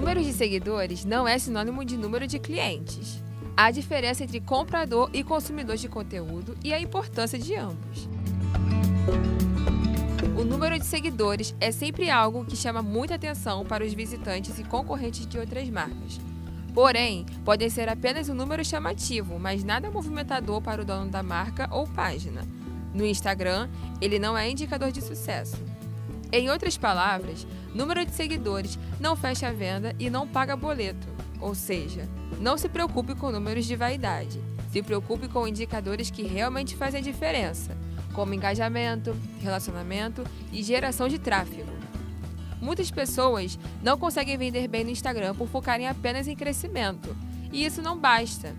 [0.00, 3.22] Número de seguidores não é sinônimo de número de clientes.
[3.54, 8.08] Há diferença entre comprador e consumidor de conteúdo e a importância de ambos.
[10.38, 14.64] O número de seguidores é sempre algo que chama muita atenção para os visitantes e
[14.64, 16.18] concorrentes de outras marcas.
[16.72, 21.68] Porém, podem ser apenas um número chamativo, mas nada movimentador para o dono da marca
[21.70, 22.40] ou página.
[22.94, 23.68] No Instagram,
[24.00, 25.62] ele não é indicador de sucesso.
[26.32, 31.06] Em outras palavras, número de seguidores não fecha a venda e não paga boleto.
[31.40, 32.08] Ou seja,
[32.40, 34.40] não se preocupe com números de vaidade.
[34.70, 37.76] Se preocupe com indicadores que realmente fazem diferença,
[38.12, 41.70] como engajamento, relacionamento e geração de tráfego.
[42.60, 47.16] Muitas pessoas não conseguem vender bem no Instagram por focarem apenas em crescimento,
[47.50, 48.54] e isso não basta.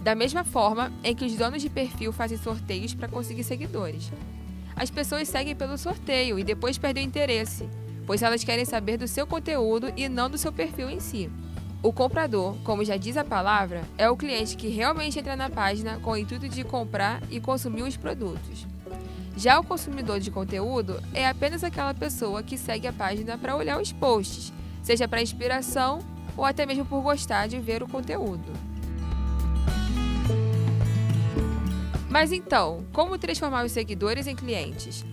[0.00, 4.12] Da mesma forma em que os donos de perfil fazem sorteios para conseguir seguidores.
[4.76, 7.68] As pessoas seguem pelo sorteio e depois perdem o interesse,
[8.06, 11.30] pois elas querem saber do seu conteúdo e não do seu perfil em si.
[11.82, 15.98] O comprador, como já diz a palavra, é o cliente que realmente entra na página
[16.00, 18.66] com o intuito de comprar e consumir os produtos.
[19.36, 23.80] Já o consumidor de conteúdo é apenas aquela pessoa que segue a página para olhar
[23.80, 24.52] os posts,
[24.82, 25.98] seja para inspiração
[26.36, 28.52] ou até mesmo por gostar de ver o conteúdo.
[32.08, 35.04] Mas então, como transformar os seguidores em clientes?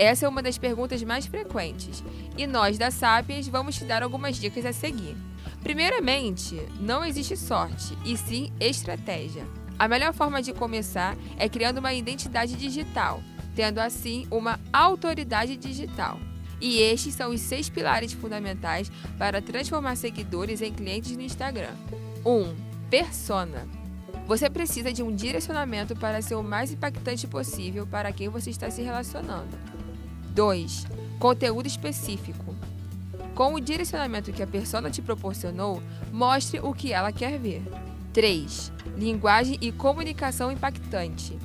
[0.00, 2.02] Essa é uma das perguntas mais frequentes
[2.34, 5.14] e nós da Sapiens vamos te dar algumas dicas a seguir.
[5.62, 9.46] Primeiramente, não existe sorte, e sim estratégia.
[9.78, 13.22] A melhor forma de começar é criando uma identidade digital,
[13.54, 16.18] tendo assim uma autoridade digital.
[16.62, 21.74] E estes são os seis pilares fundamentais para transformar seguidores em clientes no Instagram.
[22.24, 22.30] 1.
[22.30, 22.56] Um,
[22.88, 23.68] persona.
[24.26, 28.70] Você precisa de um direcionamento para ser o mais impactante possível para quem você está
[28.70, 29.58] se relacionando.
[30.30, 30.86] 2.
[31.18, 32.54] Conteúdo específico.
[33.34, 37.62] Com o direcionamento que a persona te proporcionou, mostre o que ela quer ver.
[38.12, 38.72] 3.
[38.96, 41.38] Linguagem e comunicação impactante.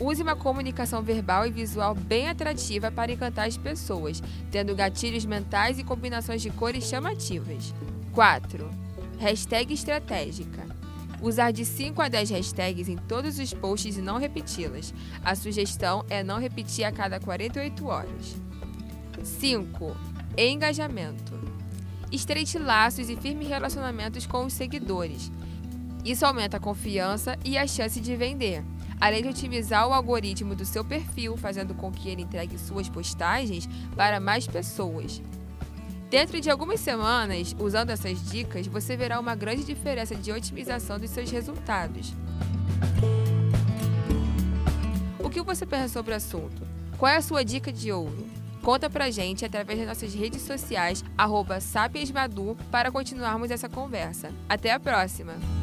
[0.00, 5.78] Use uma comunicação verbal e visual bem atrativa para encantar as pessoas, tendo gatilhos mentais
[5.78, 7.72] e combinações de cores chamativas.
[8.12, 8.68] 4.
[9.18, 10.71] Hashtag estratégica.
[11.22, 14.92] Usar de 5 a 10 hashtags em todos os posts e não repeti-las.
[15.24, 18.36] A sugestão é não repetir a cada 48 horas.
[19.22, 19.96] 5.
[20.36, 21.32] Engajamento.
[22.10, 25.30] Estreite laços e firme relacionamentos com os seguidores.
[26.04, 28.64] Isso aumenta a confiança e a chance de vender
[29.02, 33.68] além de otimizar o algoritmo do seu perfil, fazendo com que ele entregue suas postagens
[33.96, 35.20] para mais pessoas.
[36.12, 41.08] Dentro de algumas semanas, usando essas dicas, você verá uma grande diferença de otimização dos
[41.08, 42.12] seus resultados.
[45.18, 46.68] O que você pensa sobre o assunto?
[46.98, 48.28] Qual é a sua dica de ouro?
[48.60, 54.30] Conta pra gente através das nossas redes sociais, arroba sapiensmadu, para continuarmos essa conversa.
[54.50, 55.61] Até a próxima!